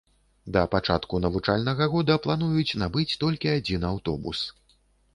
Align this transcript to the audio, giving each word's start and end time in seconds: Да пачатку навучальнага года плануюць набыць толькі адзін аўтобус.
Да 0.55 0.63
пачатку 0.75 1.19
навучальнага 1.25 1.89
года 1.93 2.17
плануюць 2.25 2.77
набыць 2.85 3.09
толькі 3.27 3.55
адзін 3.57 3.89
аўтобус. 3.95 4.47